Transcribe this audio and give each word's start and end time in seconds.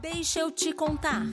Deixa 0.00 0.40
eu 0.40 0.50
te 0.50 0.72
contar. 0.72 1.26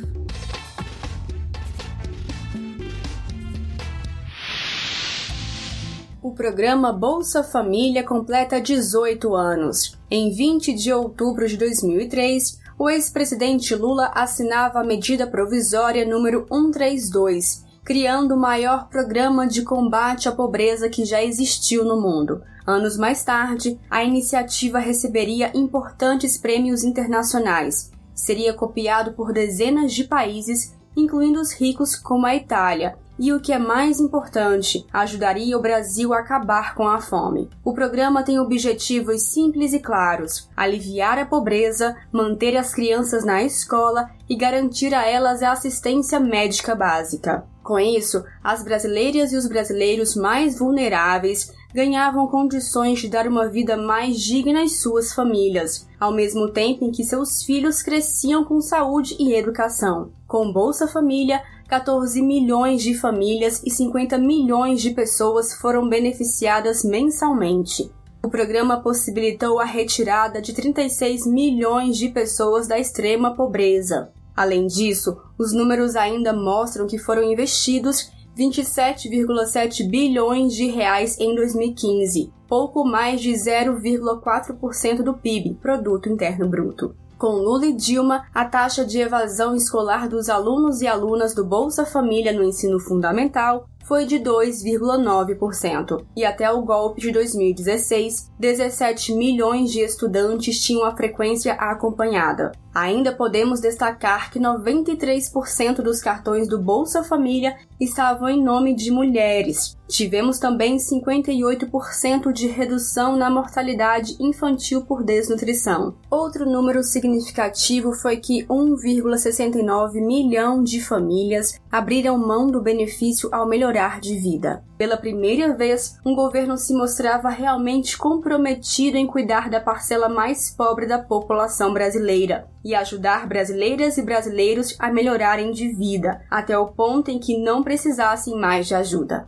O 6.22 6.32
programa 6.32 6.92
Bolsa 6.92 7.44
Família 7.44 8.04
completa 8.04 8.60
18 8.60 9.36
anos. 9.36 9.96
Em 10.10 10.32
20 10.32 10.74
de 10.74 10.92
outubro 10.92 11.48
de 11.48 11.58
2003, 11.58 12.60
o 12.80 12.90
ex-presidente 12.90 13.76
Lula 13.76 14.12
assinava 14.16 14.80
a 14.80 14.84
medida 14.84 15.28
provisória 15.28 16.04
número 16.04 16.48
132, 16.50 17.64
criando 17.84 18.34
o 18.34 18.40
maior 18.40 18.90
programa 18.90 19.46
de 19.46 19.62
combate 19.62 20.28
à 20.28 20.32
pobreza 20.32 20.90
que 20.90 21.06
já 21.06 21.24
existiu 21.24 21.86
no 21.86 22.02
mundo. 22.02 22.42
Anos 22.66 22.98
mais 22.98 23.24
tarde, 23.24 23.80
a 23.88 24.04
iniciativa 24.04 24.80
receberia 24.80 25.52
importantes 25.54 26.36
prêmios 26.36 26.84
internacionais. 26.84 27.92
Seria 28.16 28.54
copiado 28.54 29.14
por 29.14 29.32
dezenas 29.34 29.94
de 29.94 30.06
países, 30.06 30.74
incluindo 30.96 31.40
os 31.40 31.52
ricos 31.52 31.96
como 31.96 32.26
a 32.26 32.34
Itália, 32.34 32.98
e 33.18 33.32
o 33.34 33.40
que 33.40 33.54
é 33.54 33.58
mais 33.58 34.00
importante, 34.00 34.86
ajudaria 34.92 35.58
o 35.58 35.62
Brasil 35.62 36.14
a 36.14 36.20
acabar 36.20 36.76
com 36.76 36.88
a 36.88 37.00
fome. 37.00 37.50
O 37.64 37.74
programa 37.74 38.24
tem 38.24 38.40
objetivos 38.40 39.24
simples 39.24 39.74
e 39.74 39.80
claros: 39.80 40.50
aliviar 40.56 41.18
a 41.18 41.26
pobreza, 41.26 41.96
manter 42.12 42.58
as 42.58 42.74
crianças 42.74 43.26
na 43.26 43.44
escola 43.44 44.10
e 44.30 44.36
garantir 44.36 44.94
a 44.94 45.06
elas 45.06 45.42
a 45.42 45.52
assistência 45.52 46.20
médica 46.20 46.76
básica. 46.76 47.46
Com 47.64 47.80
isso, 47.80 48.24
as 48.44 48.64
brasileiras 48.64 49.34
e 49.34 49.38
os 49.38 49.48
brasileiros 49.48 50.16
mais 50.16 50.60
vulneráveis 50.60 51.52
ganhavam 51.74 52.28
condições 52.28 53.00
de 53.00 53.10
dar 53.10 53.28
uma 53.28 53.50
vida 53.50 53.76
mais 53.76 54.18
digna 54.18 54.62
às 54.62 54.80
suas 54.80 55.12
famílias, 55.14 55.86
ao 56.00 56.14
mesmo 56.14 56.52
tempo 56.52 56.86
em 56.86 56.92
que 56.92 57.04
seus 57.04 57.44
filhos 57.44 57.82
cresciam 57.82 58.46
com 58.46 58.62
saúde 58.62 59.16
e 59.20 59.34
educação. 59.34 60.12
Com 60.28 60.54
Bolsa 60.54 60.88
Família, 60.88 61.42
14 61.68 62.22
milhões 62.22 62.84
de 62.84 62.94
famílias 62.94 63.62
e 63.66 63.72
50 63.72 64.20
milhões 64.20 64.82
de 64.82 64.92
pessoas 64.92 65.56
foram 65.56 65.90
beneficiadas 65.90 66.84
mensalmente. 66.84 67.92
O 68.24 68.30
programa 68.30 68.82
possibilitou 68.82 69.60
a 69.60 69.66
retirada 69.66 70.40
de 70.42 70.54
36 70.54 71.26
milhões 71.26 71.98
de 71.98 72.10
pessoas 72.10 72.68
da 72.68 72.78
extrema 72.78 73.36
pobreza. 73.36 74.12
Além 74.36 74.68
disso, 74.68 75.18
os 75.40 75.54
números 75.54 75.96
ainda 75.96 76.34
mostram 76.34 76.86
que 76.86 77.00
foram 77.00 77.24
investidos 77.24 78.12
27,7 78.38 79.90
bilhões 79.90 80.54
de 80.54 80.68
reais 80.68 81.18
em 81.20 81.34
2015, 81.34 82.32
pouco 82.48 82.84
mais 82.84 83.22
de 83.22 83.32
0,4% 83.32 85.02
do 85.02 85.14
PIB, 85.16 85.56
produto 85.62 86.10
interno 86.10 86.48
bruto. 86.48 86.96
Com 87.18 87.28
Lula 87.28 87.68
e 87.68 87.74
Dilma, 87.74 88.26
a 88.34 88.44
taxa 88.44 88.84
de 88.84 89.00
evasão 89.00 89.56
escolar 89.56 90.10
dos 90.10 90.30
alunos 90.30 90.82
e 90.82 90.88
alunas 90.88 91.34
do 91.34 91.46
Bolsa 91.46 91.86
Família 91.86 92.34
no 92.34 92.44
ensino 92.44 92.78
fundamental 92.78 93.70
foi 93.86 94.06
de 94.06 94.18
2,9%. 94.20 96.04
E 96.16 96.26
até 96.26 96.52
o 96.52 96.62
golpe 96.64 97.00
de 97.00 97.12
2016, 97.12 98.32
17 98.38 99.14
milhões 99.16 99.72
de 99.72 99.80
estudantes 99.80 100.60
tinham 100.62 100.84
a 100.84 100.96
frequência 100.96 101.54
acompanhada. 101.54 102.52
Ainda 102.76 103.14
podemos 103.14 103.62
destacar 103.62 104.30
que 104.30 104.38
93% 104.38 105.76
dos 105.78 106.02
cartões 106.02 106.46
do 106.46 106.60
Bolsa 106.60 107.06
Família 107.06 107.56
estavam 107.80 108.28
em 108.28 108.44
nome 108.44 108.76
de 108.76 108.92
mulheres. 108.92 109.78
Tivemos 109.88 110.40
também 110.40 110.76
58% 110.76 112.34
de 112.34 112.48
redução 112.48 113.16
na 113.16 113.30
mortalidade 113.30 114.18
infantil 114.20 114.82
por 114.82 115.04
desnutrição. 115.04 115.96
Outro 116.12 116.46
número 116.46 116.84
significativo 116.84 117.94
foi 117.94 118.18
que 118.18 118.46
1,69 118.48 120.06
milhão 120.06 120.62
de 120.62 120.82
famílias 120.82 121.58
abriram 121.72 122.18
mão 122.18 122.48
do 122.48 122.62
benefício 122.62 123.30
ao 123.32 123.48
melhorar 123.48 124.02
de 124.02 124.18
vida. 124.18 124.66
Pela 124.78 124.98
primeira 124.98 125.54
vez, 125.54 125.98
um 126.06 126.14
governo 126.14 126.58
se 126.58 126.74
mostrava 126.74 127.30
realmente 127.30 127.98
comprometido 127.98 128.98
em 128.98 129.08
cuidar 129.08 129.50
da 129.50 129.62
parcela 129.62 130.10
mais 130.10 130.50
pobre 130.50 130.86
da 130.86 131.00
população 131.00 131.72
brasileira 131.72 132.48
e 132.64 132.76
ajudar 132.76 133.28
brasileiras 133.28 133.98
e 133.98 134.02
brasileiros 134.02 134.76
a 134.80 134.92
melhorarem 134.92 135.52
de 135.52 135.70
vida, 135.70 136.22
até 136.30 136.58
o 136.58 136.68
ponto 136.68 137.10
em 137.10 137.20
que 137.20 137.38
não 137.38 137.64
precisassem 137.64 138.36
mais 138.36 138.68
de 138.68 138.76
ajuda. 138.76 139.28